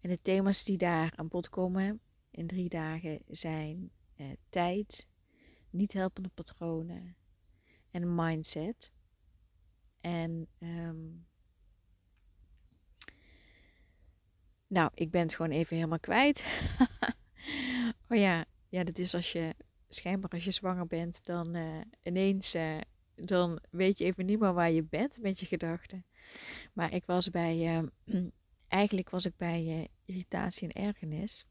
En 0.00 0.10
de 0.10 0.22
thema's 0.22 0.64
die 0.64 0.78
daar 0.78 1.12
aan 1.16 1.28
bod 1.28 1.48
komen 1.48 2.00
in 2.36 2.46
drie 2.46 2.68
dagen 2.68 3.22
zijn 3.26 3.90
eh, 4.16 4.26
tijd, 4.48 5.08
niet 5.70 5.92
helpende 5.92 6.28
patronen 6.34 7.16
en 7.90 8.14
mindset. 8.14 8.92
En 10.00 10.46
um, 10.58 11.26
nou, 14.66 14.90
ik 14.94 15.10
ben 15.10 15.22
het 15.22 15.34
gewoon 15.34 15.50
even 15.50 15.76
helemaal 15.76 16.00
kwijt. 16.00 16.44
oh 18.08 18.16
ja, 18.16 18.44
ja, 18.68 18.84
dat 18.84 18.98
is 18.98 19.14
als 19.14 19.32
je 19.32 19.54
schijnbaar 19.88 20.30
als 20.30 20.44
je 20.44 20.50
zwanger 20.50 20.86
bent, 20.86 21.24
dan 21.24 21.56
uh, 21.56 21.80
ineens, 22.02 22.54
uh, 22.54 22.80
dan 23.14 23.60
weet 23.70 23.98
je 23.98 24.04
even 24.04 24.26
niet 24.26 24.38
meer 24.38 24.52
waar 24.52 24.70
je 24.70 24.82
bent 24.82 25.18
met 25.20 25.40
je 25.40 25.46
gedachten. 25.46 26.04
Maar 26.72 26.92
ik 26.92 27.06
was 27.06 27.30
bij, 27.30 27.82
uh, 28.04 28.24
eigenlijk 28.68 29.10
was 29.10 29.26
ik 29.26 29.36
bij 29.36 29.64
uh, 29.64 29.84
irritatie 30.04 30.68
en 30.68 30.82
ergernis. 30.82 31.46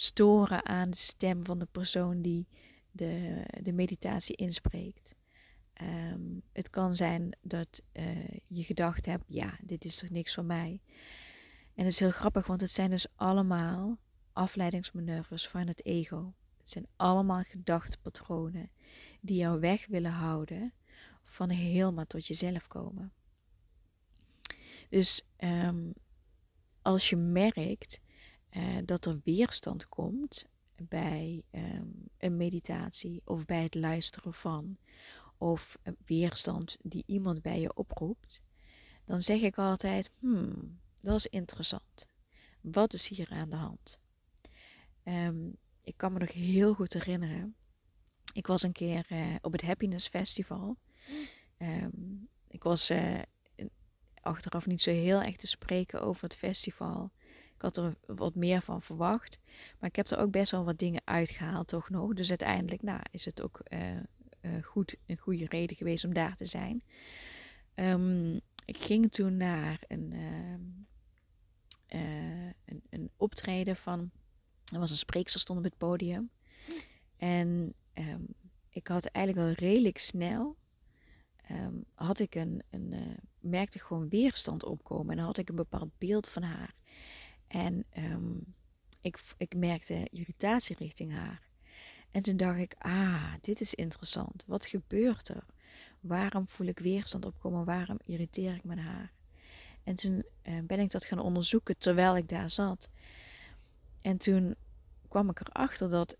storen 0.00 0.64
aan 0.66 0.90
de 0.90 0.96
stem 0.96 1.44
van 1.44 1.58
de 1.58 1.66
persoon 1.66 2.22
die 2.22 2.46
de, 2.90 3.42
de 3.62 3.72
meditatie 3.72 4.36
inspreekt. 4.36 5.14
Um, 5.82 6.42
het 6.52 6.70
kan 6.70 6.96
zijn 6.96 7.36
dat 7.42 7.82
uh, 7.92 8.28
je 8.44 8.62
gedacht 8.64 9.06
hebt, 9.06 9.24
ja, 9.26 9.58
dit 9.62 9.84
is 9.84 9.96
toch 9.96 10.10
niks 10.10 10.34
voor 10.34 10.44
mij. 10.44 10.80
En 11.74 11.84
het 11.84 11.92
is 11.92 11.98
heel 11.98 12.10
grappig, 12.10 12.46
want 12.46 12.60
het 12.60 12.70
zijn 12.70 12.90
dus 12.90 13.06
allemaal 13.14 13.98
afleidingsmanoeuvres 14.32 15.48
van 15.48 15.66
het 15.66 15.84
ego. 15.84 16.34
Het 16.58 16.70
zijn 16.70 16.86
allemaal 16.96 17.42
gedachtepatronen 17.42 18.70
die 19.20 19.36
jou 19.36 19.60
weg 19.60 19.86
willen 19.86 20.10
houden 20.12 20.72
van 21.22 21.50
helemaal 21.50 22.06
tot 22.06 22.26
jezelf 22.26 22.66
komen. 22.66 23.12
Dus 24.88 25.22
um, 25.38 25.92
als 26.82 27.10
je 27.10 27.16
merkt 27.16 28.00
uh, 28.58 28.78
dat 28.84 29.04
er 29.04 29.20
weerstand 29.24 29.88
komt 29.88 30.46
bij 30.76 31.42
um, 31.50 32.08
een 32.18 32.36
meditatie 32.36 33.22
of 33.24 33.44
bij 33.44 33.62
het 33.62 33.74
luisteren 33.74 34.34
van, 34.34 34.76
of 35.36 35.78
een 35.82 35.96
weerstand 36.04 36.76
die 36.82 37.02
iemand 37.06 37.42
bij 37.42 37.60
je 37.60 37.74
oproept, 37.74 38.42
dan 39.04 39.22
zeg 39.22 39.40
ik 39.40 39.58
altijd: 39.58 40.10
hmm, 40.18 40.78
dat 41.00 41.16
is 41.16 41.26
interessant. 41.26 42.06
Wat 42.60 42.94
is 42.94 43.08
hier 43.08 43.28
aan 43.30 43.50
de 43.50 43.56
hand? 43.56 43.98
Um, 45.04 45.56
ik 45.82 45.96
kan 45.96 46.12
me 46.12 46.18
nog 46.18 46.32
heel 46.32 46.74
goed 46.74 46.92
herinneren. 46.92 47.56
Ik 48.32 48.46
was 48.46 48.62
een 48.62 48.72
keer 48.72 49.06
uh, 49.12 49.34
op 49.40 49.52
het 49.52 49.62
Happiness 49.62 50.08
Festival. 50.08 50.76
Um, 51.58 52.28
ik 52.48 52.62
was 52.62 52.92
achteraf 54.20 54.66
niet 54.66 54.82
zo 54.82 54.90
heel 54.90 55.20
echt 55.20 55.38
te 55.38 55.46
spreken 55.46 56.02
over 56.02 56.22
het 56.22 56.36
festival. 56.36 57.10
Ik 57.58 57.64
had 57.64 57.76
er 57.76 57.96
wat 58.06 58.34
meer 58.34 58.62
van 58.62 58.82
verwacht. 58.82 59.38
Maar 59.78 59.88
ik 59.88 59.96
heb 59.96 60.10
er 60.10 60.18
ook 60.18 60.30
best 60.30 60.50
wel 60.50 60.64
wat 60.64 60.78
dingen 60.78 61.02
uitgehaald, 61.04 61.68
toch 61.68 61.90
nog. 61.90 62.14
Dus 62.14 62.28
uiteindelijk 62.28 62.82
nou, 62.82 63.00
is 63.10 63.24
het 63.24 63.42
ook 63.42 63.60
uh, 63.68 64.64
goed, 64.64 64.96
een 65.06 65.18
goede 65.18 65.46
reden 65.48 65.76
geweest 65.76 66.04
om 66.04 66.12
daar 66.12 66.36
te 66.36 66.44
zijn. 66.44 66.82
Um, 67.74 68.40
ik 68.64 68.76
ging 68.76 69.12
toen 69.12 69.36
naar 69.36 69.80
een, 69.88 70.14
een, 71.88 72.82
een 72.90 73.10
optreden 73.16 73.76
van 73.76 74.10
er 74.72 74.78
was 74.78 74.90
een 74.90 74.96
spreekster 74.96 75.40
stond 75.40 75.58
op 75.58 75.64
het 75.64 75.78
podium. 75.78 76.30
En 77.16 77.74
um, 77.94 78.26
ik 78.70 78.88
had 78.88 79.06
eigenlijk 79.06 79.46
al 79.46 79.66
redelijk 79.66 79.98
snel, 79.98 80.56
um, 81.50 81.84
had 81.94 82.18
ik 82.18 82.34
een, 82.34 82.62
een 82.70 83.16
merkte 83.40 83.78
gewoon 83.78 84.08
weerstand 84.08 84.64
opkomen. 84.64 85.18
En 85.18 85.24
had 85.24 85.38
ik 85.38 85.48
een 85.48 85.54
bepaald 85.56 85.90
beeld 85.98 86.28
van 86.28 86.42
haar. 86.42 86.76
En 87.48 87.84
um, 87.98 88.54
ik, 89.00 89.20
ik 89.36 89.54
merkte 89.54 90.08
irritatie 90.10 90.76
richting 90.78 91.12
haar. 91.12 91.42
En 92.10 92.22
toen 92.22 92.36
dacht 92.36 92.58
ik, 92.58 92.74
ah, 92.78 93.32
dit 93.40 93.60
is 93.60 93.74
interessant. 93.74 94.44
Wat 94.46 94.66
gebeurt 94.66 95.28
er? 95.28 95.44
Waarom 96.00 96.48
voel 96.48 96.66
ik 96.66 96.78
weerstand 96.78 97.24
opkomen? 97.24 97.64
Waarom 97.64 97.98
irriteer 98.04 98.54
ik 98.54 98.64
me 98.64 98.76
haar? 98.76 99.12
En 99.84 99.94
toen 99.94 100.24
uh, 100.42 100.58
ben 100.62 100.78
ik 100.78 100.90
dat 100.90 101.04
gaan 101.04 101.18
onderzoeken 101.18 101.78
terwijl 101.78 102.16
ik 102.16 102.28
daar 102.28 102.50
zat. 102.50 102.88
En 104.00 104.16
toen 104.18 104.54
kwam 105.08 105.30
ik 105.30 105.40
erachter 105.40 105.90
dat 105.90 106.16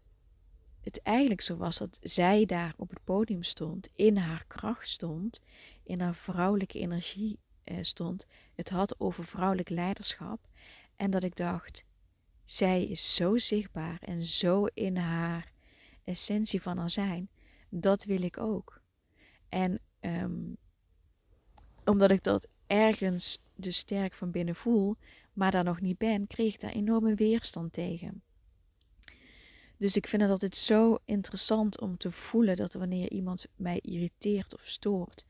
het 0.80 1.02
eigenlijk 1.02 1.40
zo 1.40 1.56
was 1.56 1.78
dat 1.78 1.99
zij 2.00 2.47
daar 2.47 2.75
op 2.76 2.90
het 2.90 3.04
podium 3.04 3.42
stond, 3.42 3.88
in 3.94 4.16
haar 4.16 4.44
kracht 4.47 4.88
stond, 4.88 5.42
in 5.82 6.00
haar 6.00 6.14
vrouwelijke 6.14 6.78
energie 6.78 7.38
eh, 7.64 7.76
stond. 7.80 8.26
Het 8.54 8.68
had 8.68 9.00
over 9.00 9.25
vrouwelijk 9.25 9.68
leiderschap. 9.68 10.48
En 10.99 11.11
dat 11.11 11.23
ik 11.23 11.37
dacht, 11.37 11.85
zij 12.45 12.85
is 12.85 13.14
zo 13.14 13.37
zichtbaar 13.37 13.99
en 14.02 14.25
zo 14.25 14.64
in 14.64 14.97
haar 14.97 15.52
essentie 16.05 16.62
van 16.62 16.78
haar 16.78 16.90
zijn. 16.90 17.31
Dat 17.69 18.05
wil 18.05 18.23
ik 18.23 18.38
ook. 18.38 18.81
En 19.49 19.81
um, 20.00 20.57
omdat 21.85 22.11
ik 22.11 22.23
dat 22.23 22.49
ergens 22.67 23.43
dus 23.55 23.76
sterk 23.76 24.12
van 24.12 24.31
binnen 24.31 24.55
voel, 24.55 24.97
maar 25.33 25.50
daar 25.50 25.64
nog 25.64 25.81
niet 25.81 25.99
ben, 25.99 26.26
kreeg 26.26 26.55
ik 26.55 26.61
daar 26.61 26.73
enorme 26.73 27.14
weerstand 27.14 27.73
tegen. 27.73 28.23
Dus 29.76 29.97
ik 29.97 30.07
vind 30.07 30.23
het 30.23 30.31
altijd 30.31 30.57
zo 30.57 30.99
interessant 31.05 31.81
om 31.81 31.97
te 31.97 32.11
voelen 32.11 32.57
dat 32.57 32.73
wanneer 32.73 33.11
iemand 33.11 33.47
mij 33.57 33.78
irriteert 33.81 34.55
of 34.55 34.69
stoort, 34.69 35.25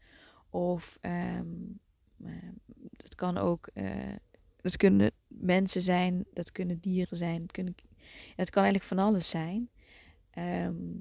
of 0.51 0.99
um, 1.01 1.81
dat 2.97 3.15
kan 3.15 3.37
ook, 3.39 3.71
uh, 3.75 4.15
dat 4.69 4.77
kunnen 4.77 5.11
mensen 5.27 5.81
zijn, 5.81 6.25
dat 6.33 6.53
kunnen 6.53 6.79
dieren 6.81 7.17
zijn, 7.17 7.47
dat, 8.37 8.51
kan 8.51 8.63
eigenlijk 8.63 8.85
van 8.85 8.99
alles 8.99 9.29
zijn. 9.29 9.71
Um, 10.39 11.01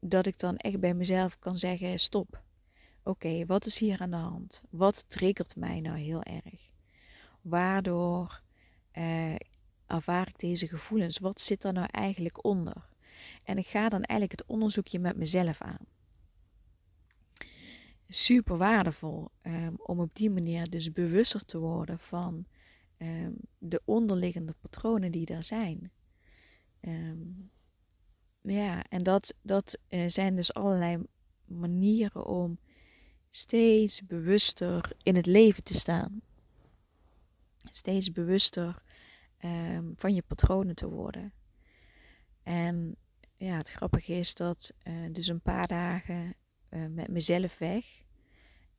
dat 0.00 0.26
ik 0.26 0.38
dan 0.38 0.56
echt 0.56 0.80
bij 0.80 0.94
mezelf 0.94 1.38
kan 1.38 1.58
zeggen: 1.58 1.98
stop. 1.98 2.42
Oké, 3.02 3.46
wat 3.46 3.66
is 3.66 3.78
hier 3.78 4.00
aan 4.00 4.10
de 4.10 4.16
hand? 4.16 4.62
Wat 4.70 5.04
triggert 5.08 5.56
mij 5.56 5.80
nou 5.80 5.98
heel 5.98 6.22
erg? 6.22 6.70
Waardoor 7.40 8.42
uh, 8.92 9.34
ervaar 9.86 10.28
ik 10.28 10.38
deze 10.38 10.68
gevoelens? 10.68 11.18
Wat 11.18 11.40
zit 11.40 11.64
er 11.64 11.72
nou 11.72 11.88
eigenlijk 11.90 12.44
onder? 12.44 12.88
En 13.42 13.58
ik 13.58 13.66
ga 13.66 13.88
dan 13.88 14.02
eigenlijk 14.02 14.40
het 14.40 14.48
onderzoekje 14.48 14.98
met 14.98 15.16
mezelf 15.16 15.60
aan. 15.60 15.86
Super 18.08 18.56
waardevol 18.56 19.28
um, 19.42 19.74
om 19.76 20.00
op 20.00 20.14
die 20.14 20.30
manier 20.30 20.70
dus 20.70 20.92
bewuster 20.92 21.44
te 21.44 21.58
worden 21.58 21.98
van 21.98 22.46
um, 22.98 23.36
de 23.58 23.82
onderliggende 23.84 24.54
patronen 24.60 25.12
die 25.12 25.26
er 25.26 25.44
zijn. 25.44 25.90
Um, 26.80 27.50
ja, 28.42 28.84
en 28.88 29.02
dat, 29.02 29.34
dat 29.42 29.78
uh, 29.88 30.08
zijn 30.08 30.36
dus 30.36 30.54
allerlei 30.54 31.02
manieren 31.44 32.26
om 32.26 32.58
steeds 33.28 34.06
bewuster 34.06 34.92
in 35.02 35.16
het 35.16 35.26
leven 35.26 35.62
te 35.62 35.74
staan. 35.74 36.20
Steeds 37.70 38.12
bewuster 38.12 38.82
um, 39.44 39.92
van 39.96 40.14
je 40.14 40.22
patronen 40.22 40.74
te 40.74 40.88
worden. 40.88 41.32
En 42.42 42.96
ja, 43.36 43.56
het 43.56 43.70
grappige 43.70 44.12
is 44.12 44.34
dat 44.34 44.72
uh, 44.84 45.12
dus 45.12 45.28
een 45.28 45.40
paar 45.40 45.66
dagen 45.66 46.34
uh, 46.70 46.86
met 46.86 47.08
mezelf 47.08 47.58
weg, 47.58 48.02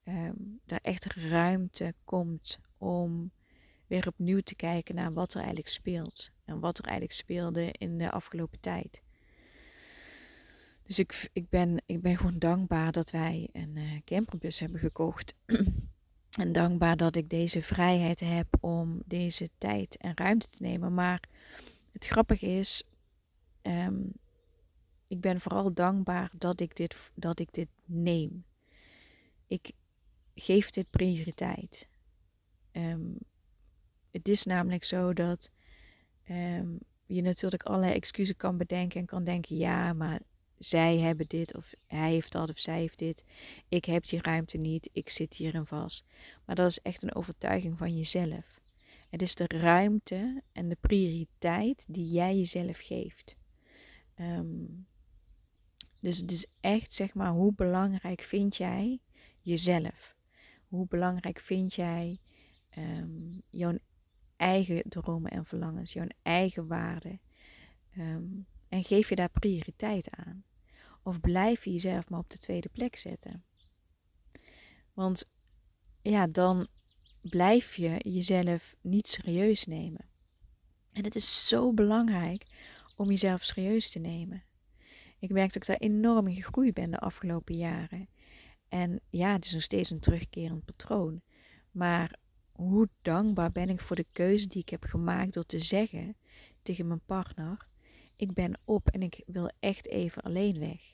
um, 0.03 0.59
er 0.65 0.79
echt 0.81 1.05
ruimte 1.05 1.93
komt 2.03 2.59
om 2.77 3.31
weer 3.89 4.07
opnieuw 4.07 4.39
te 4.39 4.55
kijken 4.55 4.95
naar 4.95 5.13
wat 5.13 5.31
er 5.31 5.37
eigenlijk 5.37 5.69
speelt. 5.69 6.29
En 6.45 6.59
wat 6.59 6.77
er 6.77 6.83
eigenlijk 6.83 7.13
speelde 7.13 7.71
in 7.71 7.97
de 7.97 8.11
afgelopen 8.11 8.59
tijd. 8.59 9.01
Dus 10.83 10.99
ik, 10.99 11.29
ik, 11.33 11.49
ben, 11.49 11.81
ik 11.85 12.01
ben 12.01 12.17
gewoon 12.17 12.39
dankbaar 12.39 12.91
dat 12.91 13.11
wij 13.11 13.49
een 13.51 13.75
uh, 13.75 13.91
camperbus 14.05 14.59
hebben 14.59 14.79
gekocht. 14.79 15.35
en 16.41 16.51
dankbaar 16.51 16.97
dat 16.97 17.15
ik 17.15 17.29
deze 17.29 17.61
vrijheid 17.61 18.19
heb 18.19 18.47
om 18.59 19.01
deze 19.05 19.49
tijd 19.57 19.97
en 19.97 20.11
ruimte 20.15 20.49
te 20.49 20.61
nemen. 20.63 20.93
Maar 20.93 21.23
het 21.91 22.05
grappige 22.05 22.45
is, 22.45 22.83
um, 23.61 24.11
ik 25.07 25.21
ben 25.21 25.41
vooral 25.41 25.73
dankbaar 25.73 26.31
dat 26.37 26.59
ik 26.59 26.75
dit, 26.75 26.95
dat 27.13 27.39
ik 27.39 27.53
dit 27.53 27.69
neem. 27.85 28.45
Ik 29.47 29.71
geef 30.35 30.69
dit 30.69 30.89
prioriteit. 30.89 31.87
Um, 32.71 33.17
het 34.11 34.27
is 34.27 34.43
namelijk 34.45 34.83
zo 34.83 35.13
dat 35.13 35.51
um, 36.29 36.79
je 37.05 37.21
natuurlijk 37.21 37.63
allerlei 37.63 37.93
excuses 37.93 38.35
kan 38.35 38.57
bedenken 38.57 38.99
en 38.99 39.05
kan 39.05 39.23
denken: 39.23 39.57
ja, 39.57 39.93
maar 39.93 40.19
zij 40.57 40.97
hebben 40.97 41.27
dit 41.27 41.55
of 41.55 41.73
hij 41.87 42.11
heeft 42.11 42.31
dat 42.31 42.49
of 42.49 42.59
zij 42.59 42.79
heeft 42.79 42.99
dit. 42.99 43.23
Ik 43.67 43.85
heb 43.85 44.05
die 44.05 44.21
ruimte 44.21 44.57
niet, 44.57 44.89
ik 44.91 45.09
zit 45.09 45.33
hierin 45.33 45.65
vast. 45.65 46.05
Maar 46.45 46.55
dat 46.55 46.69
is 46.69 46.79
echt 46.79 47.03
een 47.03 47.15
overtuiging 47.15 47.77
van 47.77 47.97
jezelf. 47.97 48.59
Het 49.09 49.21
is 49.21 49.35
de 49.35 49.47
ruimte 49.47 50.41
en 50.51 50.69
de 50.69 50.77
prioriteit 50.79 51.85
die 51.87 52.09
jij 52.09 52.35
jezelf 52.35 52.77
geeft. 52.77 53.37
Um, 54.19 54.87
dus 56.01 56.17
het 56.17 56.31
is 56.31 56.45
echt, 56.59 56.93
zeg 56.93 57.13
maar, 57.13 57.31
hoe 57.31 57.53
belangrijk 57.53 58.21
vind 58.21 58.55
jij 58.55 58.99
jezelf? 59.41 60.15
Hoe 60.67 60.87
belangrijk 60.87 61.39
vind 61.39 61.73
jij 61.73 62.19
um, 62.77 63.41
jouw 63.49 63.77
eigen 64.39 64.89
dromen 64.89 65.31
en 65.31 65.45
verlangens, 65.45 65.93
jouw 65.93 66.07
eigen 66.21 66.67
waarden? 66.67 67.21
Um, 67.97 68.47
en 68.69 68.83
geef 68.83 69.09
je 69.09 69.15
daar 69.15 69.29
prioriteit 69.29 70.09
aan? 70.09 70.43
Of 71.03 71.19
blijf 71.19 71.63
je 71.63 71.71
jezelf 71.71 72.09
maar 72.09 72.19
op 72.19 72.29
de 72.29 72.37
tweede 72.37 72.69
plek 72.69 72.95
zetten? 72.95 73.43
Want 74.93 75.29
ja, 76.01 76.27
dan 76.27 76.67
blijf 77.21 77.75
je 77.75 77.97
jezelf 77.97 78.75
niet 78.81 79.07
serieus 79.07 79.65
nemen. 79.65 80.05
En 80.91 81.03
het 81.03 81.15
is 81.15 81.47
zo 81.47 81.73
belangrijk 81.73 82.45
om 82.95 83.09
jezelf 83.09 83.43
serieus 83.43 83.91
te 83.91 83.99
nemen. 83.99 84.43
Ik 85.19 85.29
merk 85.29 85.53
dat 85.53 85.61
ik 85.61 85.65
daar 85.65 85.89
enorm 85.89 86.27
in 86.27 86.35
gegroeid 86.35 86.73
ben 86.73 86.91
de 86.91 86.99
afgelopen 86.99 87.55
jaren. 87.55 88.09
En 88.67 88.99
ja, 89.09 89.31
het 89.31 89.45
is 89.45 89.53
nog 89.53 89.61
steeds 89.61 89.89
een 89.89 89.99
terugkerend 89.99 90.65
patroon. 90.65 91.21
Maar 91.71 92.18
hoe 92.59 92.89
dankbaar 93.01 93.51
ben 93.51 93.69
ik 93.69 93.81
voor 93.81 93.95
de 93.95 94.05
keuze 94.11 94.47
die 94.47 94.61
ik 94.61 94.69
heb 94.69 94.83
gemaakt 94.83 95.33
door 95.33 95.45
te 95.45 95.59
zeggen 95.59 96.15
tegen 96.61 96.87
mijn 96.87 97.01
partner: 97.05 97.67
Ik 98.15 98.33
ben 98.33 98.59
op 98.63 98.87
en 98.89 99.01
ik 99.01 99.23
wil 99.25 99.51
echt 99.59 99.87
even 99.87 100.21
alleen 100.21 100.59
weg. 100.59 100.93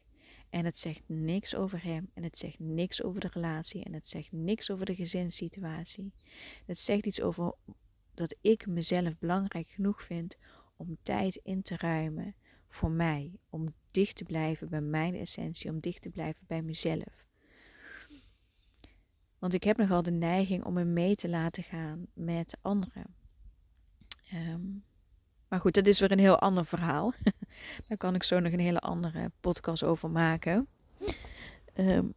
En 0.49 0.65
het 0.65 0.80
zegt 0.80 1.04
niks 1.06 1.56
over 1.56 1.84
hem 1.84 2.10
en 2.13 2.23
het 2.23 2.38
zegt 2.38 2.60
niks 2.60 3.04
over 3.04 3.19
de 3.19 3.30
relatie 3.32 3.84
en 3.84 3.93
het 3.93 4.08
zegt 4.08 4.32
niks 4.32 4.71
over 4.71 4.86
de 4.86 4.95
gezinssituatie. 4.95 6.13
Het 6.65 6.80
zegt 6.80 7.06
iets 7.06 7.21
over 7.21 7.56
dat 8.13 8.36
ik 8.41 8.67
mezelf 8.67 9.17
belangrijk 9.17 9.67
genoeg 9.67 10.04
vind 10.04 10.38
om 10.75 10.97
tijd 11.01 11.36
in 11.43 11.62
te 11.62 11.78
ruimen 11.78 12.36
voor 12.69 12.91
mij. 12.91 13.39
Om 13.49 13.73
dicht 13.91 14.15
te 14.15 14.23
blijven 14.23 14.69
bij 14.69 14.82
mijn 14.82 15.15
essentie, 15.15 15.69
om 15.69 15.80
dicht 15.80 16.01
te 16.01 16.10
blijven 16.10 16.43
bij 16.47 16.62
mezelf. 16.62 17.24
Want 19.45 19.58
ik 19.58 19.63
heb 19.63 19.77
nogal 19.77 20.03
de 20.03 20.12
neiging 20.12 20.63
om 20.63 20.73
me 20.73 20.84
mee 20.84 21.15
te 21.15 21.29
laten 21.29 21.63
gaan 21.63 22.08
met 22.13 22.58
anderen. 22.62 23.15
Um, 24.34 24.84
maar 25.47 25.60
goed, 25.60 25.73
dat 25.73 25.88
is 25.88 25.99
weer 25.99 26.12
een 26.12 26.19
heel 26.19 26.39
ander 26.39 26.65
verhaal. 26.65 27.13
Daar 27.88 27.97
kan 27.97 28.15
ik 28.15 28.23
zo 28.23 28.39
nog 28.39 28.53
een 28.53 28.60
hele 28.60 28.79
andere 28.79 29.31
podcast 29.39 29.84
over 29.84 30.10
maken. 30.10 30.67
Um, 31.75 32.13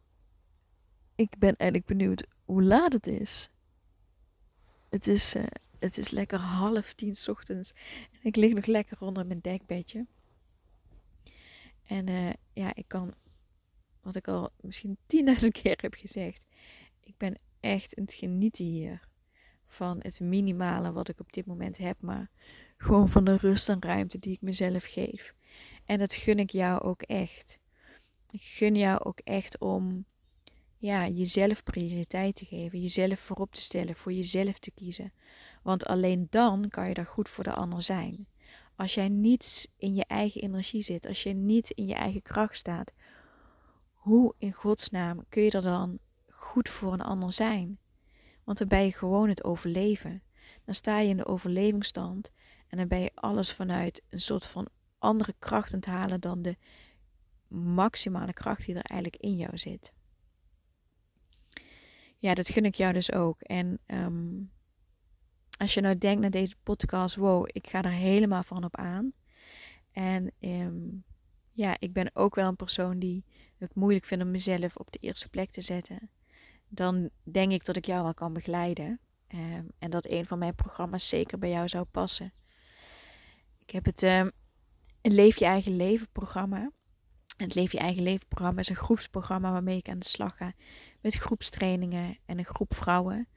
ik 1.15 1.37
ben 1.37 1.55
eigenlijk 1.55 1.85
benieuwd 1.85 2.27
hoe 2.45 2.63
laat 2.63 2.93
het 2.93 3.07
is. 3.07 3.49
Het 4.89 5.07
is, 5.07 5.35
uh, 5.35 5.43
het 5.79 5.97
is 5.97 6.09
lekker 6.09 6.39
half 6.39 6.93
tien 6.93 7.17
ochtends. 7.27 7.71
En 8.11 8.19
ik 8.21 8.35
lig 8.35 8.53
nog 8.53 8.65
lekker 8.65 9.01
onder 9.01 9.25
mijn 9.25 9.41
dekbedje. 9.41 10.05
En 11.83 12.07
uh, 12.07 12.29
ja, 12.53 12.75
ik 12.75 12.87
kan, 12.87 13.13
wat 14.01 14.15
ik 14.15 14.27
al 14.27 14.49
misschien 14.61 14.97
tienduizend 15.05 15.53
keer 15.61 15.77
heb 15.81 15.93
gezegd, 15.93 16.47
ik 17.09 17.17
ben 17.17 17.39
echt 17.59 17.93
in 17.93 18.03
het 18.03 18.13
genieten 18.13 18.65
hier 18.65 19.07
van 19.67 19.97
het 20.01 20.19
minimale 20.19 20.91
wat 20.91 21.09
ik 21.09 21.19
op 21.19 21.33
dit 21.33 21.45
moment 21.45 21.77
heb, 21.77 22.01
maar 22.01 22.29
gewoon 22.77 23.09
van 23.09 23.23
de 23.23 23.37
rust 23.37 23.69
en 23.69 23.81
ruimte 23.81 24.17
die 24.17 24.33
ik 24.33 24.41
mezelf 24.41 24.83
geef. 24.83 25.33
En 25.85 25.99
dat 25.99 26.13
gun 26.13 26.39
ik 26.39 26.49
jou 26.49 26.81
ook 26.81 27.01
echt. 27.01 27.59
Ik 28.31 28.41
gun 28.41 28.75
jou 28.75 29.03
ook 29.03 29.19
echt 29.19 29.59
om 29.59 30.05
ja, 30.77 31.07
jezelf 31.07 31.63
prioriteit 31.63 32.35
te 32.35 32.45
geven, 32.45 32.81
jezelf 32.81 33.19
voorop 33.19 33.53
te 33.53 33.61
stellen, 33.61 33.95
voor 33.95 34.13
jezelf 34.13 34.59
te 34.59 34.71
kiezen. 34.71 35.13
Want 35.63 35.85
alleen 35.85 36.27
dan 36.29 36.69
kan 36.69 36.87
je 36.87 36.93
daar 36.93 37.05
goed 37.05 37.29
voor 37.29 37.43
de 37.43 37.53
ander 37.53 37.81
zijn. 37.81 38.27
Als 38.75 38.93
jij 38.93 39.09
niet 39.09 39.71
in 39.77 39.95
je 39.95 40.05
eigen 40.05 40.41
energie 40.41 40.81
zit, 40.81 41.07
als 41.07 41.23
je 41.23 41.33
niet 41.33 41.69
in 41.69 41.87
je 41.87 41.93
eigen 41.93 42.21
kracht 42.21 42.57
staat, 42.57 42.93
hoe 43.93 44.33
in 44.37 44.53
godsnaam 44.53 45.25
kun 45.29 45.43
je 45.43 45.51
er 45.51 45.61
dan 45.61 45.99
goed 46.49 46.69
voor 46.69 46.93
een 46.93 47.01
ander 47.01 47.33
zijn? 47.33 47.79
Want 48.43 48.57
dan 48.57 48.67
ben 48.67 48.83
je 48.83 48.91
gewoon 48.93 49.29
het 49.29 49.43
overleven. 49.43 50.23
Dan 50.65 50.75
sta 50.75 50.99
je 50.99 51.09
in 51.09 51.17
de 51.17 51.25
overlevingsstand 51.25 52.31
en 52.67 52.77
dan 52.77 52.87
ben 52.87 52.99
je 52.99 53.11
alles 53.13 53.53
vanuit 53.53 54.01
een 54.09 54.21
soort 54.21 54.45
van 54.45 54.67
andere 54.97 55.35
kracht 55.39 55.73
aan 55.73 55.79
het 55.79 55.89
halen 55.89 56.21
dan 56.21 56.41
de 56.41 56.57
maximale 57.47 58.33
kracht 58.33 58.65
die 58.65 58.75
er 58.75 58.81
eigenlijk 58.81 59.23
in 59.23 59.35
jou 59.35 59.57
zit. 59.57 59.93
Ja, 62.17 62.33
dat 62.33 62.49
gun 62.49 62.65
ik 62.65 62.75
jou 62.75 62.93
dus 62.93 63.11
ook. 63.11 63.41
En 63.41 63.79
um, 63.87 64.51
als 65.57 65.73
je 65.73 65.81
nou 65.81 65.97
denkt 65.97 66.21
naar 66.21 66.29
deze 66.29 66.55
podcast, 66.63 67.15
wow, 67.15 67.47
ik 67.51 67.67
ga 67.67 67.81
er 67.81 67.91
helemaal 67.91 68.43
van 68.43 68.63
op 68.63 68.75
aan. 68.75 69.13
En 69.91 70.31
um, 70.39 71.03
ja, 71.51 71.75
ik 71.79 71.93
ben 71.93 72.15
ook 72.15 72.35
wel 72.35 72.47
een 72.47 72.55
persoon 72.55 72.99
die 72.99 73.25
het 73.57 73.75
moeilijk 73.75 74.05
vindt 74.05 74.23
om 74.23 74.31
mezelf 74.31 74.75
op 74.75 74.91
de 74.91 74.99
eerste 74.99 75.29
plek 75.29 75.51
te 75.51 75.61
zetten. 75.61 76.09
Dan 76.69 77.09
denk 77.23 77.51
ik 77.51 77.65
dat 77.65 77.75
ik 77.75 77.85
jou 77.85 78.03
wel 78.03 78.13
kan 78.13 78.33
begeleiden. 78.33 78.99
Um, 79.35 79.71
en 79.79 79.89
dat 79.89 80.05
een 80.05 80.25
van 80.25 80.39
mijn 80.39 80.55
programma's 80.55 81.07
zeker 81.07 81.37
bij 81.37 81.49
jou 81.49 81.67
zou 81.67 81.85
passen. 81.91 82.33
Ik 83.65 83.69
heb 83.69 83.85
het 83.85 84.01
um, 84.01 84.31
Leef 85.01 85.37
je 85.37 85.45
eigen 85.45 85.75
leven 85.75 86.07
programma. 86.11 86.71
Het 87.37 87.55
Leef 87.55 87.71
je 87.71 87.77
eigen 87.77 88.03
leven 88.03 88.27
programma 88.27 88.59
is 88.59 88.69
een 88.69 88.75
groepsprogramma 88.75 89.51
waarmee 89.51 89.77
ik 89.77 89.89
aan 89.89 89.99
de 89.99 90.07
slag 90.07 90.37
ga 90.37 90.53
met 91.01 91.13
groepstrainingen 91.13 92.17
en 92.25 92.37
een 92.37 92.45
groep 92.45 92.73
vrouwen 92.73 93.27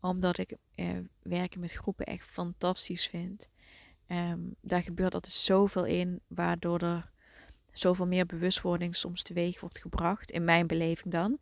Omdat 0.00 0.38
ik 0.38 0.56
uh, 0.76 0.98
werken 1.22 1.60
met 1.60 1.72
groepen 1.72 2.06
echt 2.06 2.26
fantastisch 2.26 3.06
vind. 3.06 3.48
Um, 4.06 4.54
daar 4.60 4.82
gebeurt 4.82 5.14
altijd 5.14 5.32
zoveel 5.32 5.84
in, 5.84 6.20
waardoor 6.26 6.78
er 6.78 7.10
zoveel 7.72 8.06
meer 8.06 8.26
bewustwording 8.26 8.96
soms 8.96 9.22
teweeg 9.22 9.60
wordt 9.60 9.78
gebracht. 9.78 10.30
In 10.30 10.44
mijn 10.44 10.66
beleving 10.66 11.12
dan. 11.12 11.38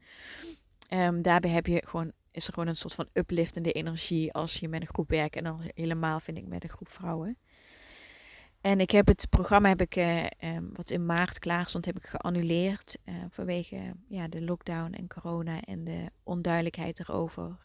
Um, 0.89 1.23
daarbij 1.23 1.51
heb 1.51 1.67
je 1.67 1.83
gewoon, 1.87 2.13
is 2.31 2.47
er 2.47 2.53
gewoon 2.53 2.69
een 2.69 2.77
soort 2.77 2.95
van 2.95 3.09
upliftende 3.13 3.73
energie 3.73 4.33
als 4.33 4.55
je 4.57 4.69
met 4.69 4.81
een 4.81 4.87
groep 4.87 5.09
werkt. 5.09 5.37
En 5.37 5.45
dan 5.45 5.61
helemaal 5.75 6.21
vind 6.21 6.39
ik 6.39 6.47
met 6.47 6.63
een 6.63 6.71
groep 6.71 6.93
vrouwen. 6.93 7.39
En 8.61 8.81
ik 8.81 8.91
heb 8.91 9.07
het 9.07 9.27
programma, 9.31 9.69
heb 9.69 9.81
ik, 9.81 9.97
uh, 9.97 10.25
um, 10.25 10.71
wat 10.73 10.91
in 10.91 11.07
maart 11.07 11.39
klaar 11.39 11.69
stond, 11.69 11.85
heb 11.85 11.97
ik 11.97 12.07
geannuleerd. 12.07 12.99
Uh, 13.05 13.15
vanwege 13.31 13.95
ja, 14.09 14.29
de 14.29 14.43
lockdown 14.43 14.93
en 14.93 15.09
corona 15.09 15.61
en 15.61 15.85
de 15.85 16.11
onduidelijkheid 16.23 17.01
erover. 17.01 17.57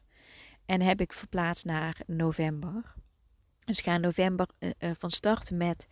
En 0.66 0.82
heb 0.82 1.02
ik 1.02 1.14
verplaatst 1.14 1.66
naar 1.66 2.02
november. 2.06 2.94
Dus 3.66 3.80
ik 3.80 3.84
ga 3.86 3.96
in 3.96 4.02
november 4.02 4.48
uh, 4.60 4.70
van 4.98 5.12
start 5.12 5.52
met 5.52 5.88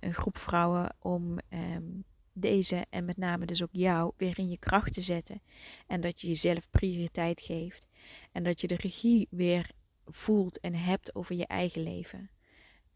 een 0.00 0.14
groep 0.14 0.38
vrouwen 0.38 0.94
om 0.98 1.38
um, 1.48 2.04
deze 2.34 2.86
en 2.90 3.04
met 3.04 3.16
name 3.16 3.46
dus 3.46 3.62
ook 3.62 3.72
jou 3.72 4.12
weer 4.16 4.38
in 4.38 4.50
je 4.50 4.58
kracht 4.58 4.92
te 4.92 5.00
zetten. 5.00 5.42
En 5.86 6.00
dat 6.00 6.20
je 6.20 6.26
jezelf 6.26 6.70
prioriteit 6.70 7.40
geeft. 7.40 7.86
En 8.32 8.42
dat 8.42 8.60
je 8.60 8.66
de 8.66 8.76
regie 8.76 9.26
weer 9.30 9.70
voelt 10.06 10.60
en 10.60 10.74
hebt 10.74 11.14
over 11.14 11.34
je 11.34 11.46
eigen 11.46 11.82
leven. 11.82 12.30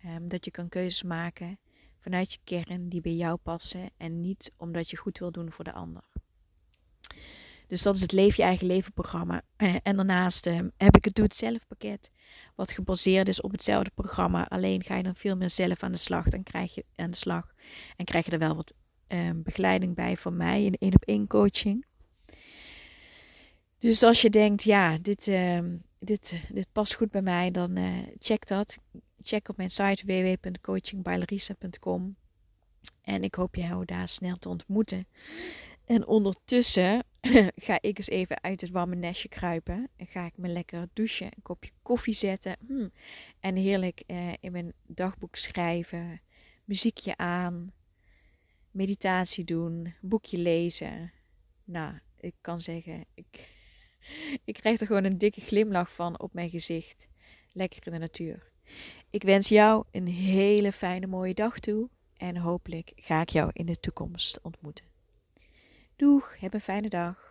Um, 0.04 0.28
dat 0.28 0.44
je 0.44 0.50
kan 0.50 0.68
keuzes 0.68 1.02
maken 1.02 1.58
vanuit 1.98 2.32
je 2.32 2.38
kern 2.44 2.88
die 2.88 3.00
bij 3.00 3.14
jou 3.14 3.36
passen 3.36 3.90
en 3.96 4.20
niet 4.20 4.52
omdat 4.56 4.90
je 4.90 4.96
goed 4.96 5.18
wil 5.18 5.32
doen 5.32 5.52
voor 5.52 5.64
de 5.64 5.72
ander. 5.72 6.04
Dus 7.66 7.82
dat 7.82 7.94
is 7.94 8.00
het 8.00 8.12
Leef 8.12 8.36
je 8.36 8.42
eigen 8.42 8.66
leven 8.66 8.92
programma. 8.92 9.42
En 9.82 9.96
daarnaast 9.96 10.46
uh, 10.46 10.60
heb 10.76 10.96
ik 10.96 11.04
het 11.04 11.14
Doe 11.14 11.24
het 11.24 11.34
zelf 11.34 11.66
pakket, 11.66 12.10
wat 12.54 12.70
gebaseerd 12.70 13.28
is 13.28 13.40
op 13.40 13.52
hetzelfde 13.52 13.90
programma. 13.94 14.48
Alleen 14.48 14.84
ga 14.84 14.96
je 14.96 15.02
dan 15.02 15.14
veel 15.14 15.36
meer 15.36 15.50
zelf 15.50 15.82
aan 15.82 15.92
de 15.92 15.98
slag. 15.98 16.28
Dan 16.28 16.42
krijg 16.42 16.74
je 16.74 16.84
aan 16.96 17.10
de 17.10 17.16
slag 17.16 17.54
en 17.96 18.04
krijg 18.04 18.24
je 18.24 18.30
er 18.30 18.38
wel 18.38 18.56
wat 18.56 18.72
uh, 19.08 19.30
begeleiding 19.34 19.94
bij 19.94 20.16
van 20.16 20.36
mij 20.36 20.64
in 20.64 20.76
één 20.78 20.94
op 20.94 21.04
één 21.04 21.26
coaching. 21.26 21.86
Dus 23.78 24.02
als 24.02 24.22
je 24.22 24.30
denkt, 24.30 24.62
ja, 24.62 24.98
dit, 24.98 25.26
uh, 25.26 25.60
dit, 25.98 26.40
dit 26.52 26.66
past 26.72 26.94
goed 26.94 27.10
bij 27.10 27.22
mij, 27.22 27.50
dan 27.50 27.78
uh, 27.78 27.98
check 28.18 28.46
dat. 28.46 28.78
Check 29.20 29.48
op 29.48 29.56
mijn 29.56 29.70
site 29.70 30.06
www.coachingbijlarissa.com. 30.06 32.16
En 33.02 33.22
ik 33.22 33.34
hoop 33.34 33.54
jou 33.54 33.84
daar 33.84 34.08
snel 34.08 34.36
te 34.36 34.48
ontmoeten. 34.48 35.06
En 35.84 36.06
ondertussen 36.06 37.04
ga 37.66 37.78
ik 37.80 37.98
eens 37.98 38.08
even 38.08 38.42
uit 38.42 38.60
het 38.60 38.70
warme 38.70 38.94
nestje 38.94 39.28
kruipen. 39.28 39.88
En 39.96 40.06
ga 40.06 40.26
ik 40.26 40.36
me 40.36 40.48
lekker 40.48 40.88
douchen, 40.92 41.26
een 41.26 41.42
kopje 41.42 41.70
koffie 41.82 42.14
zetten. 42.14 42.56
Hmm. 42.66 42.90
En 43.40 43.56
heerlijk 43.56 44.02
eh, 44.06 44.32
in 44.40 44.52
mijn 44.52 44.72
dagboek 44.86 45.36
schrijven. 45.36 46.20
Muziekje 46.64 47.16
aan. 47.16 47.72
Meditatie 48.70 49.44
doen. 49.44 49.94
Boekje 50.00 50.38
lezen. 50.38 51.12
Nou, 51.64 51.98
ik 52.16 52.34
kan 52.40 52.60
zeggen, 52.60 53.04
ik, 53.14 53.48
ik 54.44 54.54
krijg 54.54 54.80
er 54.80 54.86
gewoon 54.86 55.04
een 55.04 55.18
dikke 55.18 55.40
glimlach 55.40 55.92
van 55.92 56.20
op 56.20 56.32
mijn 56.34 56.50
gezicht. 56.50 57.08
Lekker 57.52 57.86
in 57.86 57.92
de 57.92 57.98
natuur. 57.98 58.50
Ik 59.10 59.22
wens 59.22 59.48
jou 59.48 59.84
een 59.90 60.06
hele 60.06 60.72
fijne 60.72 61.06
mooie 61.06 61.34
dag 61.34 61.58
toe. 61.58 61.88
En 62.16 62.36
hopelijk 62.36 62.92
ga 62.96 63.20
ik 63.20 63.28
jou 63.28 63.50
in 63.52 63.66
de 63.66 63.80
toekomst 63.80 64.40
ontmoeten. 64.42 64.84
Doeg, 65.96 66.40
heb 66.40 66.54
een 66.54 66.60
fijne 66.60 66.88
dag. 66.88 67.27